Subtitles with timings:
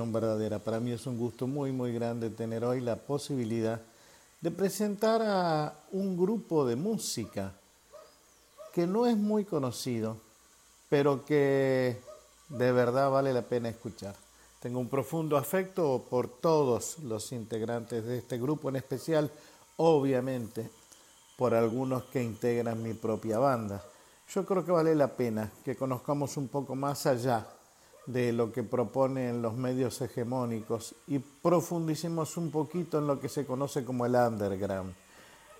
[0.00, 0.58] verdadera.
[0.58, 3.80] Para mí es un gusto muy, muy grande tener hoy la posibilidad
[4.40, 7.52] de presentar a un grupo de música
[8.72, 10.16] que no es muy conocido,
[10.88, 12.00] pero que
[12.48, 14.14] de verdad vale la pena escuchar.
[14.60, 19.30] Tengo un profundo afecto por todos los integrantes de este grupo, en especial,
[19.76, 20.70] obviamente,
[21.36, 23.82] por algunos que integran mi propia banda.
[24.32, 27.46] Yo creo que vale la pena que conozcamos un poco más allá
[28.06, 33.46] de lo que proponen los medios hegemónicos y profundicemos un poquito en lo que se
[33.46, 34.94] conoce como el underground.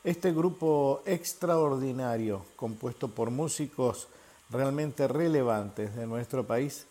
[0.05, 4.09] Este grupo extraordinario, compuesto por músicos
[4.51, 6.87] realmente relevantes de nuestro país,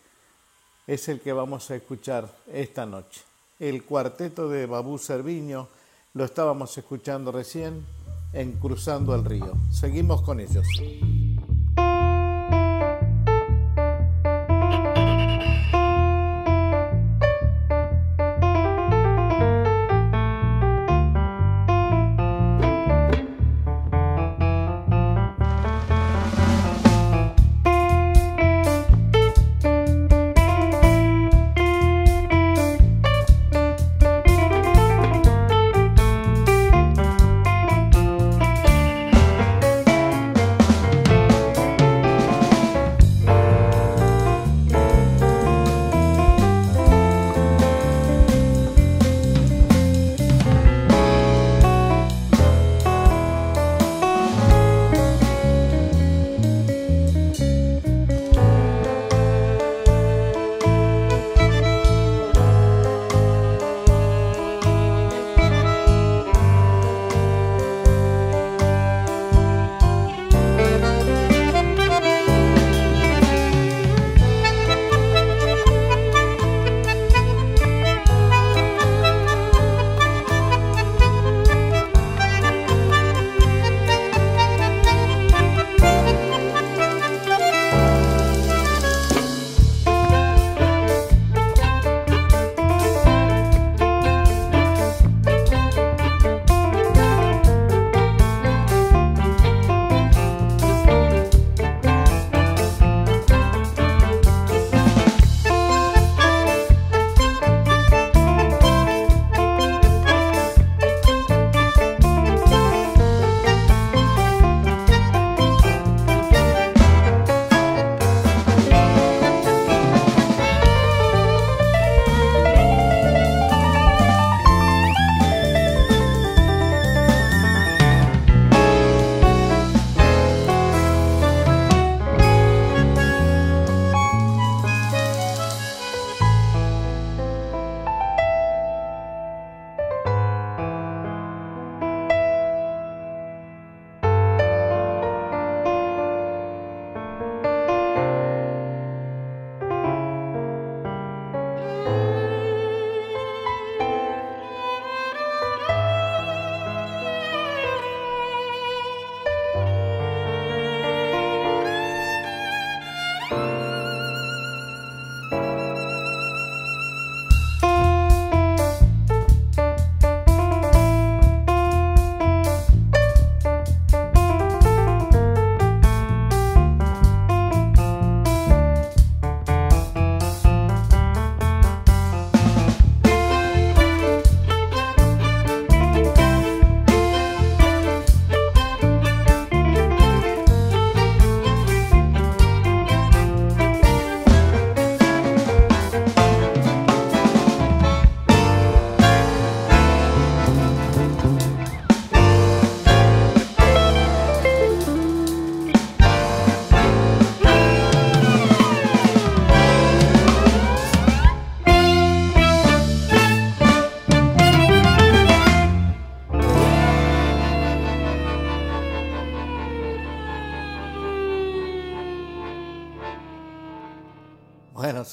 [0.86, 3.20] es el que vamos a escuchar esta noche.
[3.60, 5.68] El cuarteto de Babú Cerviño
[6.14, 7.84] lo estábamos escuchando recién
[8.32, 9.52] en Cruzando el Río.
[9.70, 10.66] Seguimos con ellos.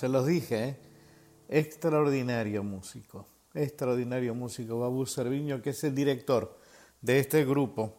[0.09, 0.77] Los dije, ¿eh?
[1.49, 6.57] extraordinario músico, extraordinario músico, Babu Cerviño, que es el director
[7.01, 7.95] de este grupo,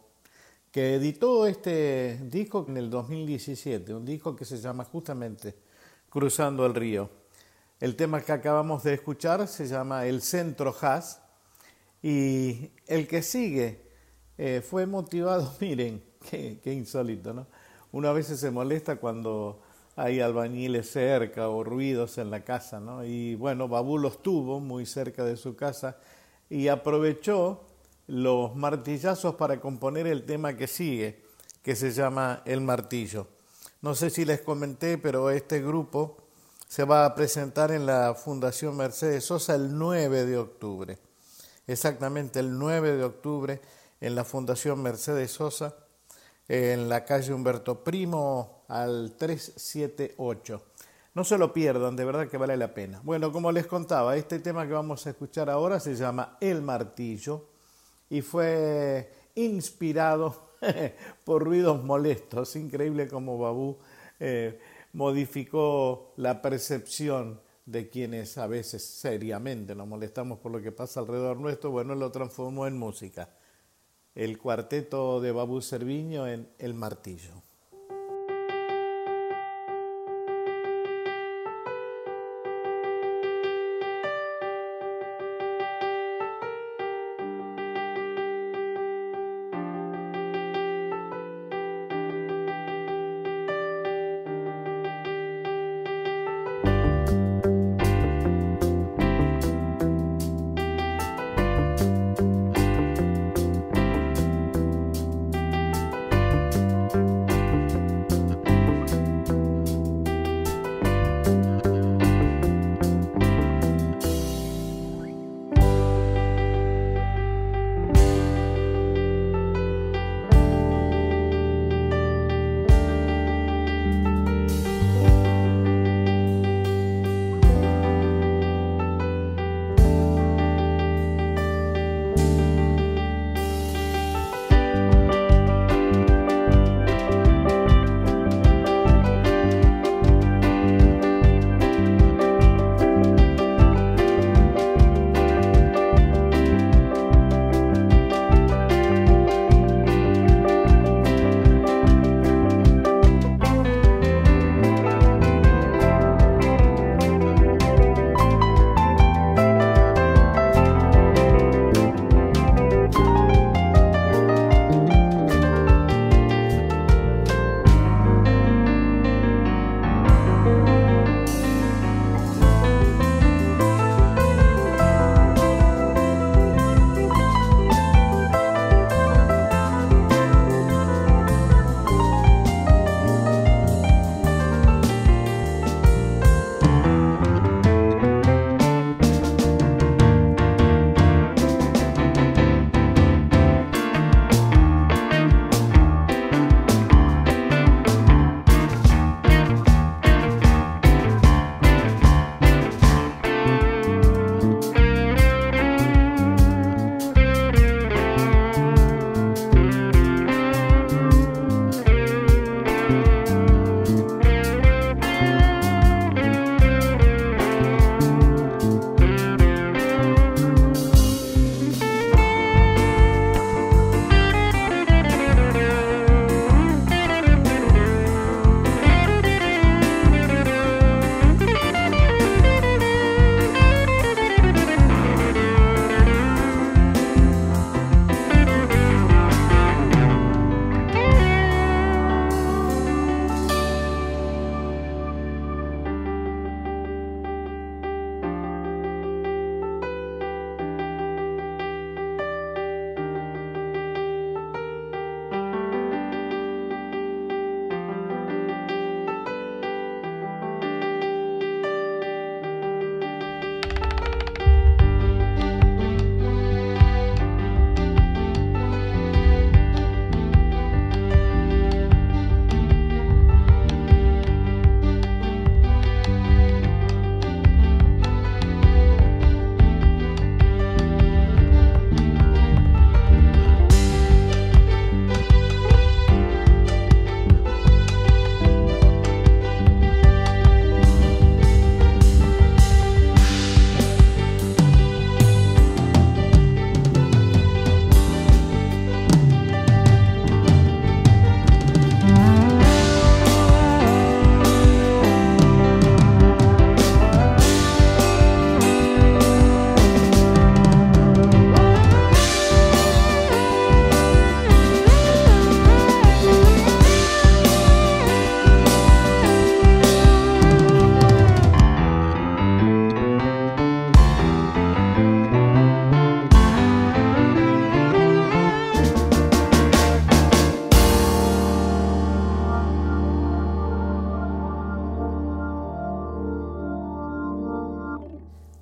[0.70, 5.56] que editó este disco en el 2017, un disco que se llama justamente
[6.08, 7.10] Cruzando el Río.
[7.80, 11.22] El tema que acabamos de escuchar se llama El Centro Jazz
[12.02, 13.82] y el que sigue
[14.38, 17.46] eh, fue motivado, miren, qué, qué insólito, ¿no?
[17.92, 19.62] Una vez se molesta cuando
[20.02, 23.04] hay albañiles cerca o ruidos en la casa, ¿no?
[23.04, 25.98] Y bueno, Babú los tuvo muy cerca de su casa
[26.48, 27.66] y aprovechó
[28.06, 31.22] los martillazos para componer el tema que sigue,
[31.62, 33.26] que se llama El Martillo.
[33.82, 36.16] No sé si les comenté, pero este grupo
[36.66, 40.98] se va a presentar en la Fundación Mercedes Sosa el 9 de octubre.
[41.66, 43.60] Exactamente el 9 de octubre
[44.00, 45.76] en la Fundación Mercedes Sosa,
[46.52, 50.60] en la calle Humberto Primo al 378.
[51.14, 53.00] No se lo pierdan, de verdad que vale la pena.
[53.04, 57.46] Bueno, como les contaba, este tema que vamos a escuchar ahora se llama El Martillo
[58.08, 60.50] y fue inspirado
[61.24, 62.56] por ruidos molestos.
[62.56, 63.78] Increíble como Babú
[64.18, 64.58] eh,
[64.92, 71.36] modificó la percepción de quienes a veces seriamente nos molestamos por lo que pasa alrededor
[71.36, 71.70] nuestro.
[71.70, 73.28] Bueno, lo transformó en música.
[74.14, 77.42] El cuarteto de Babú Cerviño en El Martillo.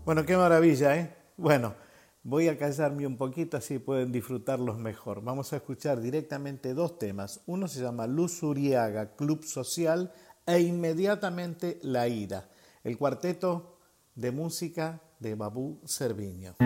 [0.09, 1.15] Bueno, qué maravilla, ¿eh?
[1.37, 1.75] Bueno,
[2.23, 5.23] voy a callarme un poquito así pueden disfrutarlos mejor.
[5.23, 7.43] Vamos a escuchar directamente dos temas.
[7.45, 10.11] Uno se llama Luz Uriaga, Club Social,
[10.47, 12.49] e inmediatamente La Ira,
[12.85, 13.77] el cuarteto
[14.15, 16.57] de música de Babú Cerviño.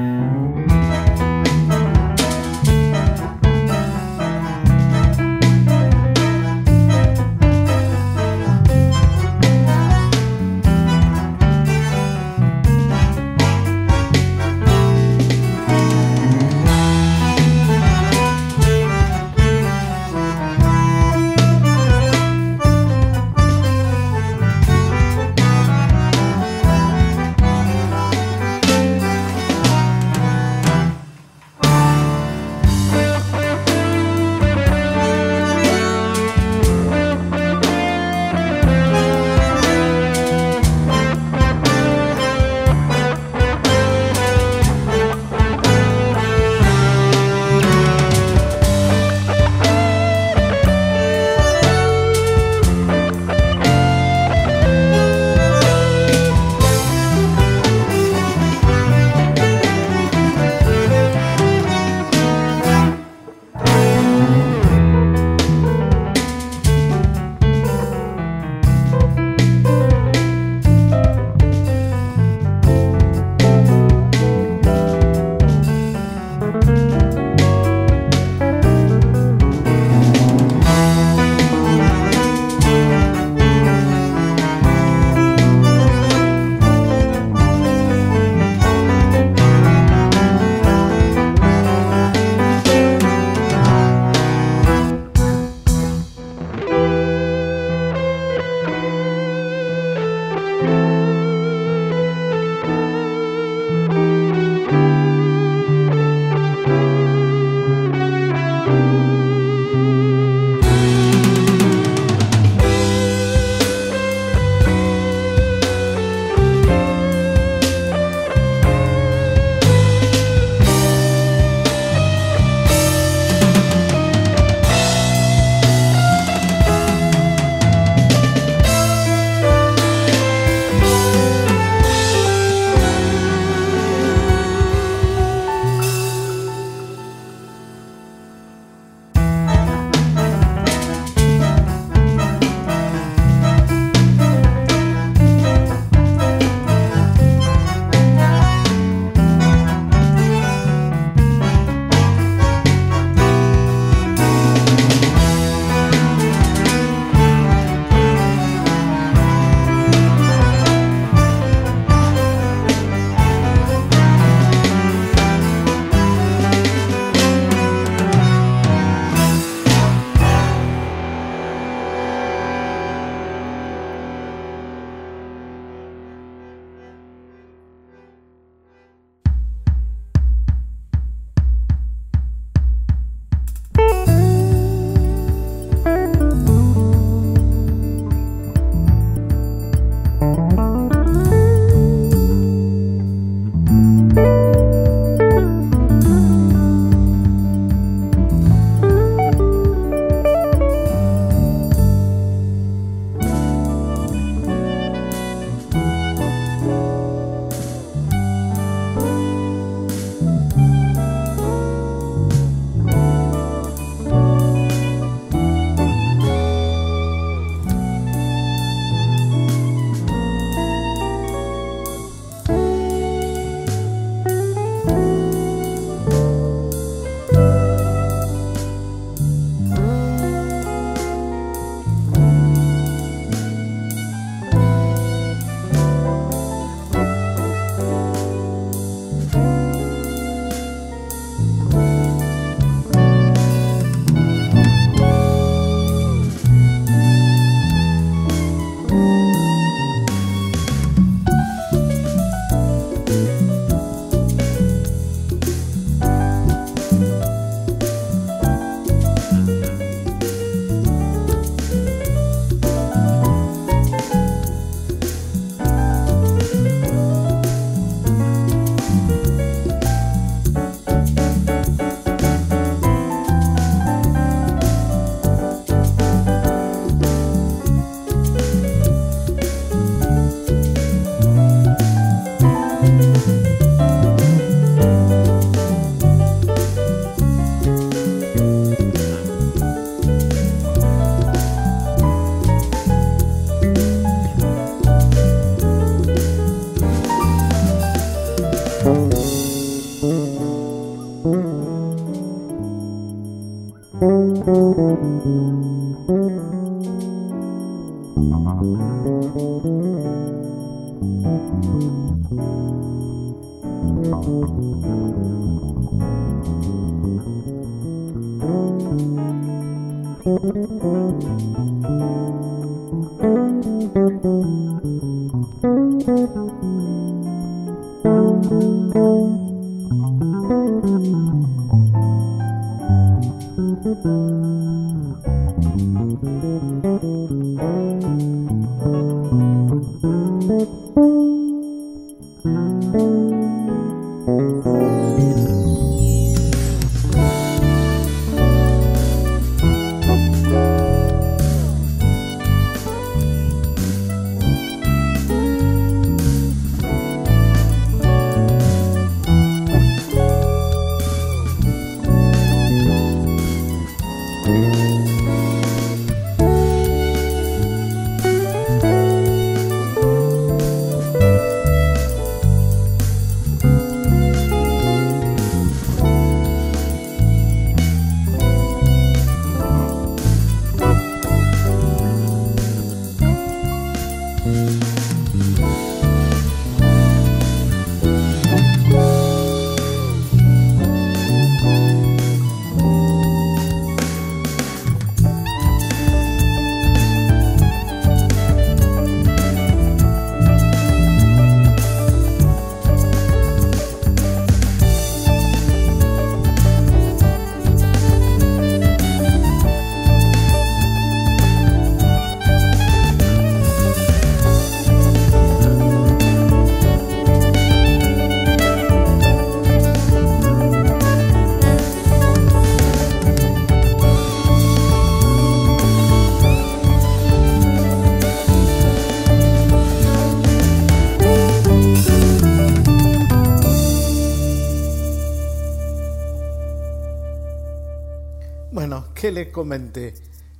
[439.22, 440.14] ¿Qué les comenté?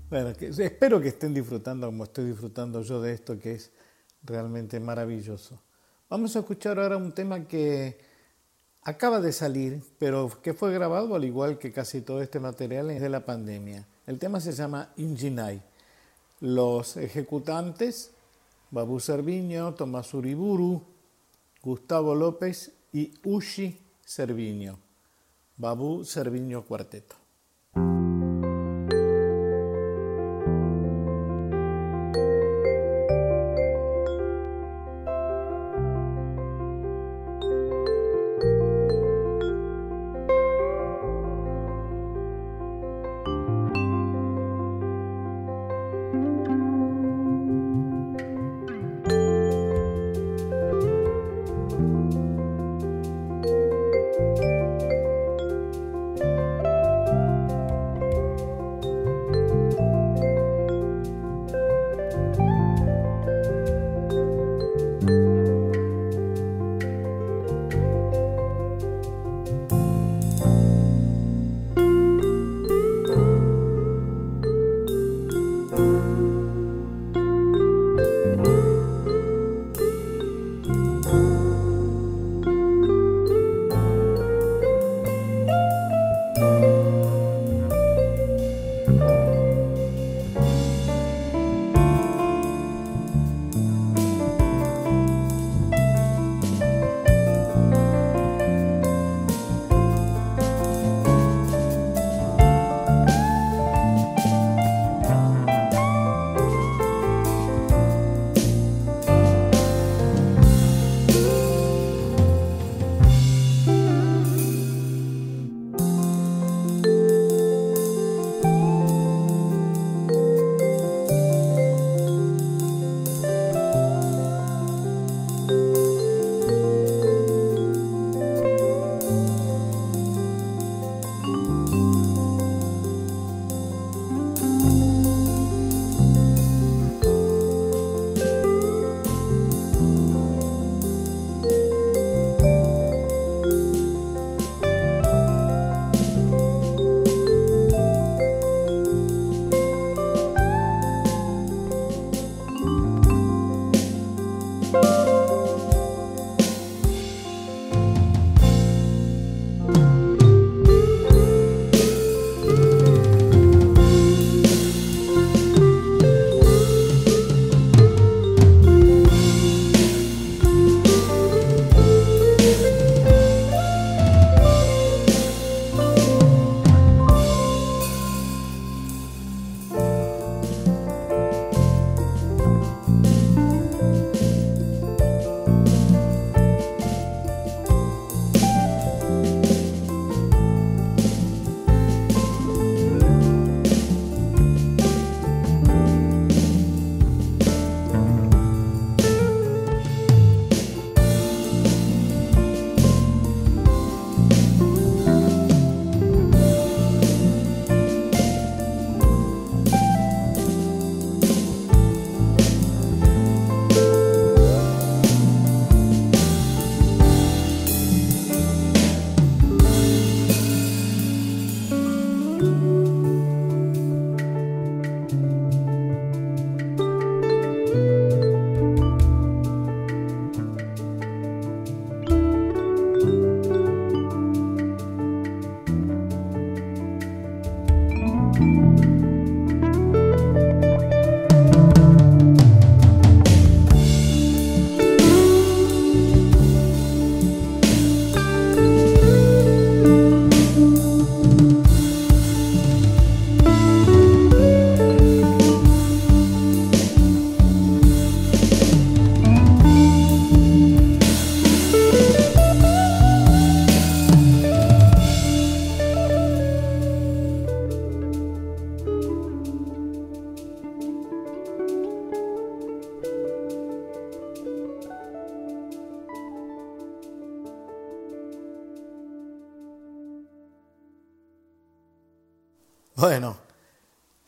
[0.09, 3.73] Bueno, espero que estén disfrutando como estoy disfrutando yo de esto que es
[4.23, 5.61] realmente maravilloso.
[6.09, 7.99] Vamos a escuchar ahora un tema que
[8.85, 13.09] acaba de salir, pero que fue grabado al igual que casi todo este material de
[13.09, 13.85] la pandemia.
[14.07, 15.61] El tema se llama Injinai.
[16.39, 18.13] Los ejecutantes,
[18.71, 20.85] Babu Cerviño, Tomás Uriburu,
[21.65, 24.79] Gustavo López y Ushi Cerviño.
[25.57, 27.22] Babu Cerviño Cuarteto.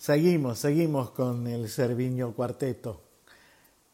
[0.05, 3.01] Seguimos, seguimos con el Cerviño Cuarteto.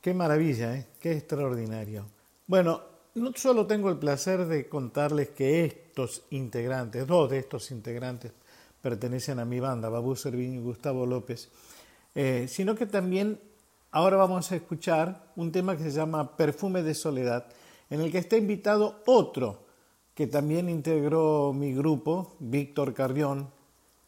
[0.01, 0.89] Qué maravilla, ¿eh?
[0.99, 2.05] qué extraordinario.
[2.49, 2.81] Bueno,
[3.15, 8.33] no solo tengo el placer de contarles que estos integrantes, dos de estos integrantes,
[8.83, 11.49] pertenecen a mi banda, Babú Cerviño y Gustavo López,
[12.17, 13.39] eh, sino que también
[13.93, 17.47] ahora vamos a escuchar un tema que se llama Perfume de Soledad,
[17.89, 19.61] en el que está invitado otro
[20.17, 23.49] que también integró mi grupo, Víctor Carrión,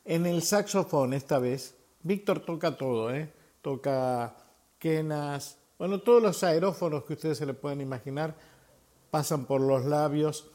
[0.04, 1.76] en el saxofón esta vez.
[2.02, 3.32] Víctor toca todo, ¿eh?
[3.60, 4.34] toca
[4.78, 8.34] quenas, bueno, todos los aerófonos que ustedes se le pueden imaginar
[9.10, 10.50] pasan por los labios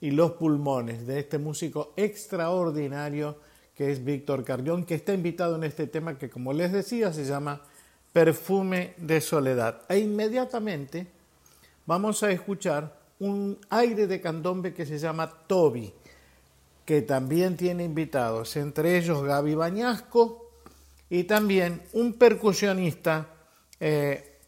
[0.00, 3.36] y los pulmones de este músico extraordinario
[3.74, 7.24] que es Víctor Carrión, que está invitado en este tema que, como les decía, se
[7.24, 7.62] llama
[8.12, 9.82] Perfume de Soledad.
[9.88, 11.06] E inmediatamente
[11.86, 15.92] vamos a escuchar un aire de candombe que se llama Toby,
[16.84, 20.41] que también tiene invitados, entre ellos Gaby Bañasco
[21.12, 23.28] y también un percusionista
[23.78, 24.38] eh,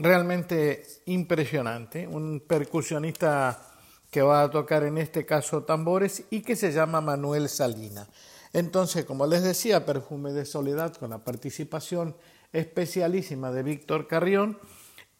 [0.00, 3.70] realmente impresionante, un percusionista
[4.10, 8.08] que va a tocar en este caso tambores y que se llama Manuel Salina.
[8.52, 12.16] Entonces, como les decía, Perfume de Soledad con la participación
[12.52, 14.58] especialísima de Víctor Carrión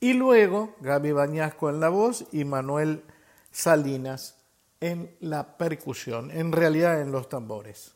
[0.00, 3.04] y luego Gaby Bañasco en la voz y Manuel
[3.52, 4.38] Salinas
[4.80, 7.94] en la percusión, en realidad en los tambores.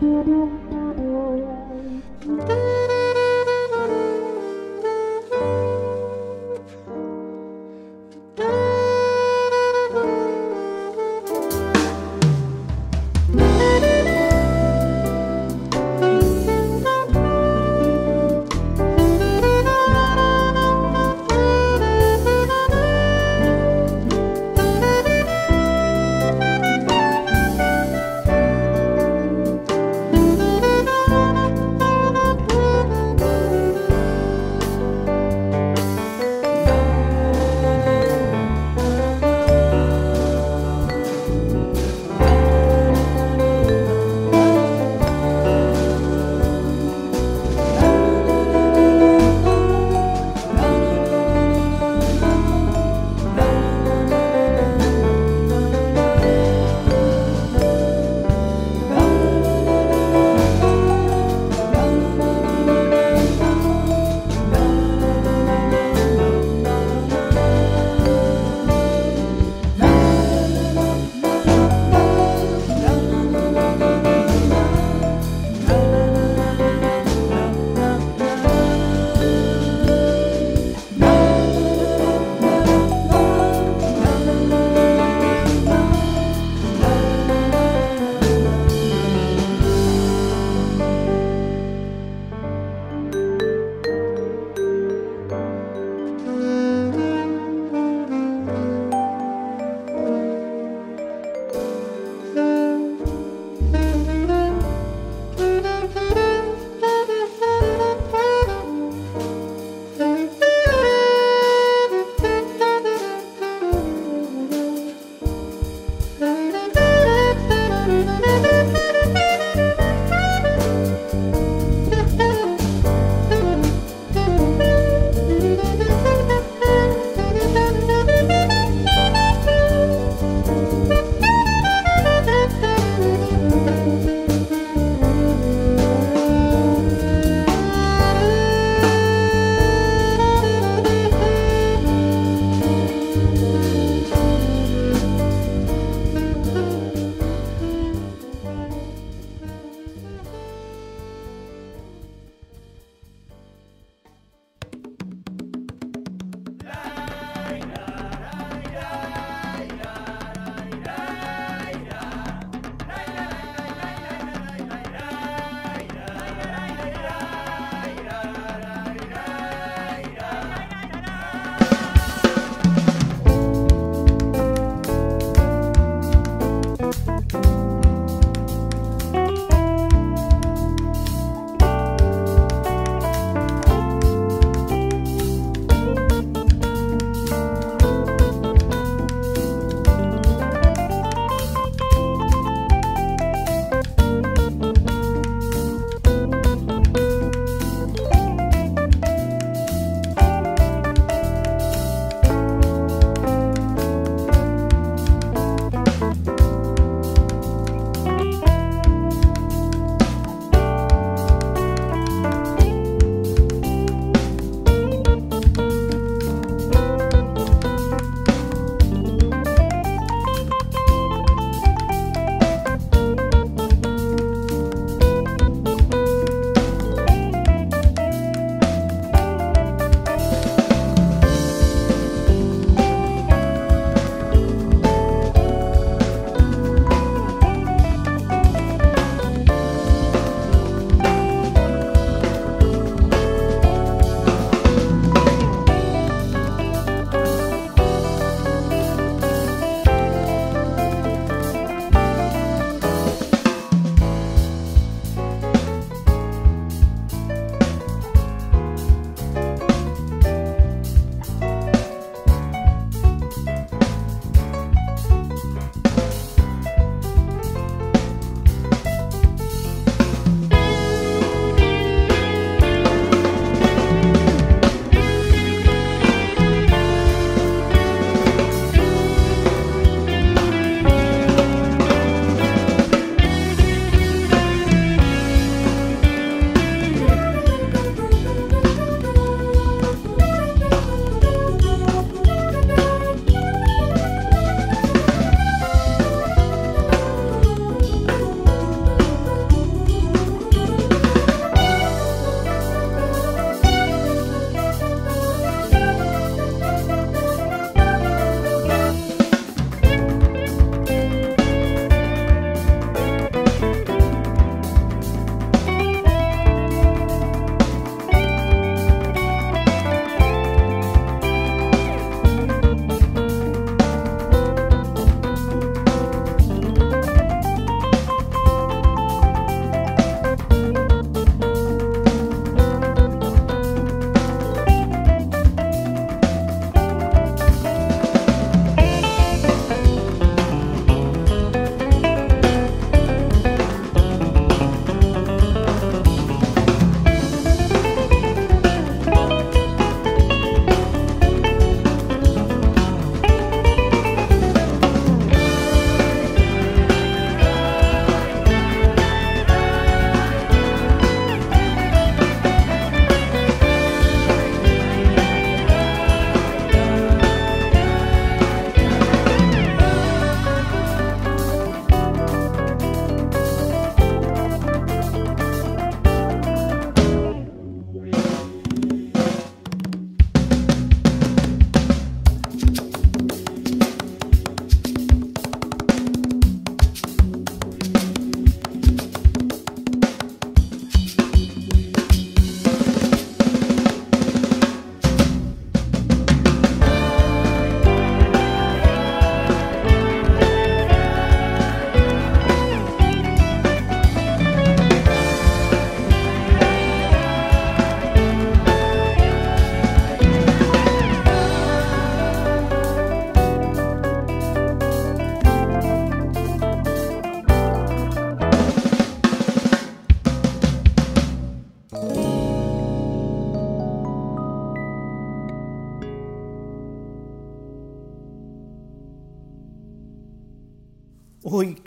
[0.00, 0.28] Thank
[2.50, 2.77] you.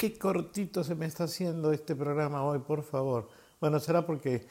[0.02, 3.30] Qué cortito se me está haciendo este programa hoy, por favor.
[3.60, 4.48] Bueno, será porque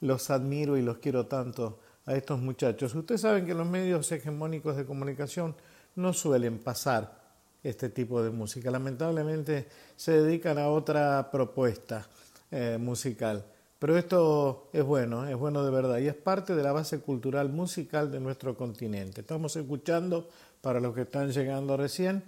[0.00, 2.94] los admiro y los quiero tanto a estos muchachos.
[2.94, 5.54] Ustedes saben que los medios hegemónicos de comunicación
[5.96, 7.20] no suelen pasar
[7.62, 8.70] este tipo de música.
[8.70, 12.08] Lamentablemente se dedican a otra propuesta
[12.50, 13.44] eh, musical.
[13.78, 17.50] Pero esto es bueno, es bueno de verdad y es parte de la base cultural
[17.50, 19.20] musical de nuestro continente.
[19.20, 20.30] Estamos escuchando,
[20.62, 22.22] para los que están llegando recién,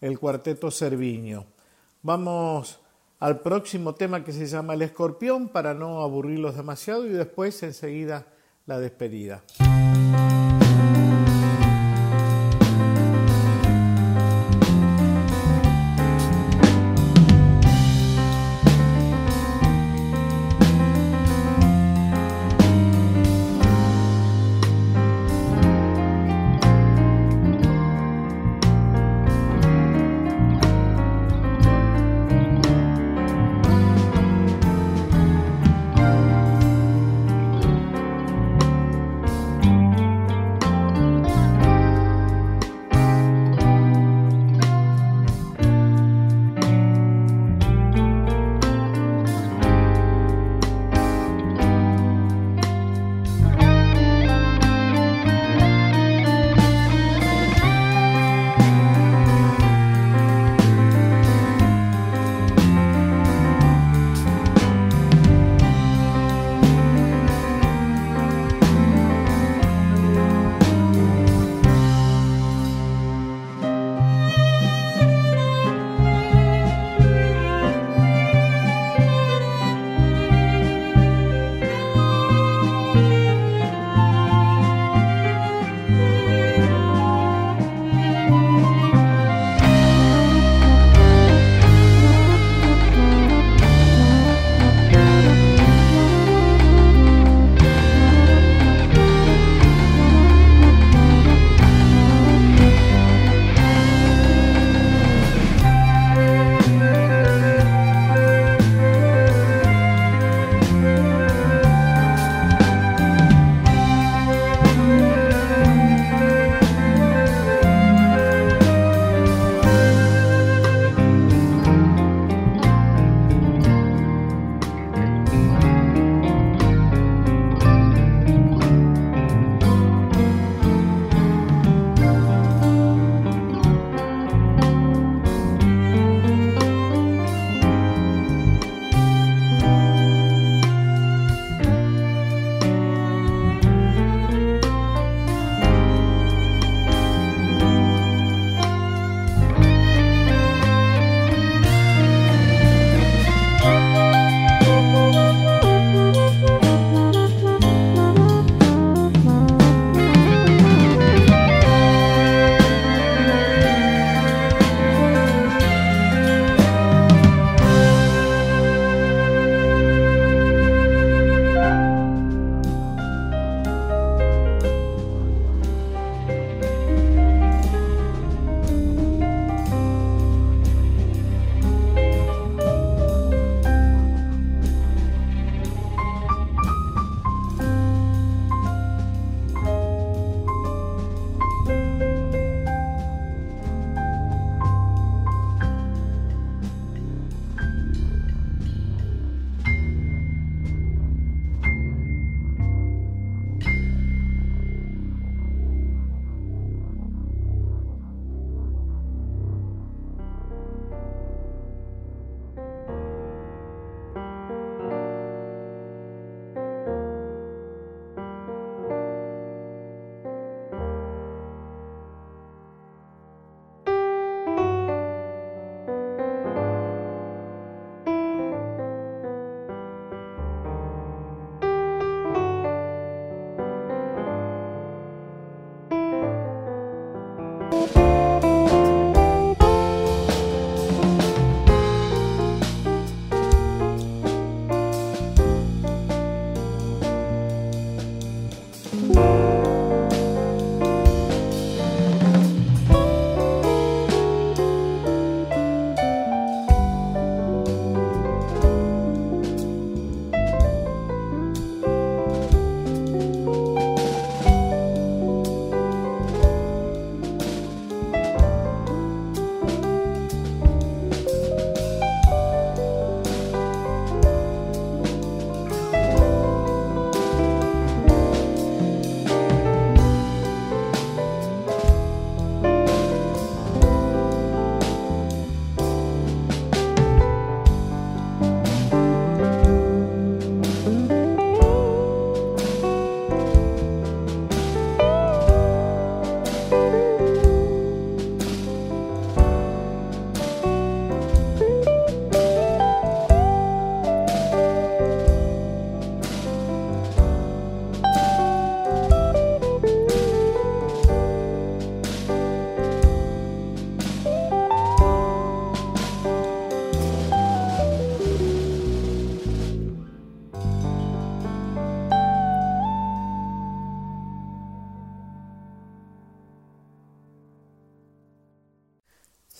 [0.00, 1.57] el cuarteto Cerviño.
[2.02, 2.80] Vamos
[3.18, 8.26] al próximo tema que se llama El Escorpión para no aburrirlos demasiado y después enseguida
[8.66, 9.42] la despedida.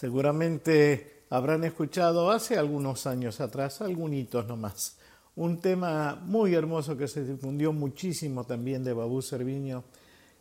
[0.09, 4.97] Seguramente habrán escuchado hace algunos años atrás, algunos nomás,
[5.37, 9.85] un tema muy hermoso que se difundió muchísimo también de Babú Serviño,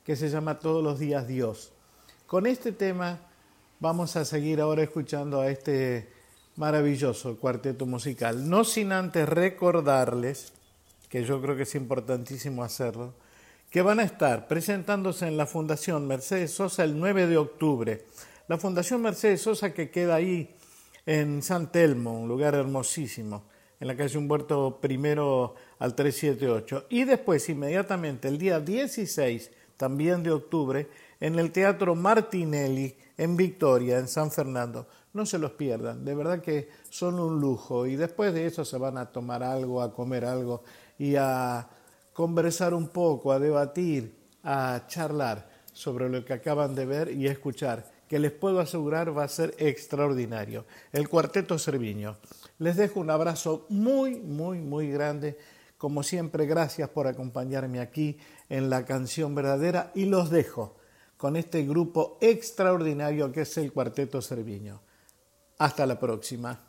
[0.05, 1.73] que se llama Todos los días Dios.
[2.27, 3.19] Con este tema
[3.81, 6.13] vamos a seguir ahora escuchando a este
[6.55, 10.53] maravilloso cuarteto musical, no sin antes recordarles,
[11.09, 13.15] que yo creo que es importantísimo hacerlo,
[13.69, 18.05] que van a estar presentándose en la Fundación Mercedes Sosa el 9 de octubre
[18.47, 20.55] la Fundación Mercedes Sosa que queda ahí
[21.05, 23.43] en San Telmo, un lugar hermosísimo,
[23.79, 26.85] en la calle Humberto primero al 378.
[26.89, 30.89] Y después, inmediatamente, el día 16 también de octubre,
[31.19, 34.87] en el Teatro Martinelli, en Victoria, en San Fernando.
[35.13, 37.85] No se los pierdan, de verdad que son un lujo.
[37.85, 40.63] Y después de eso se van a tomar algo, a comer algo
[40.97, 41.67] y a
[42.13, 47.96] conversar un poco, a debatir, a charlar sobre lo que acaban de ver y escuchar
[48.07, 50.65] que les puedo asegurar va a ser extraordinario.
[50.91, 52.17] El Cuarteto Cerviño.
[52.59, 55.37] Les dejo un abrazo muy, muy, muy grande.
[55.77, 58.17] Como siempre, gracias por acompañarme aquí
[58.49, 60.75] en la canción verdadera y los dejo
[61.17, 64.81] con este grupo extraordinario que es el Cuarteto Cerviño.
[65.57, 66.59] Hasta la próxima.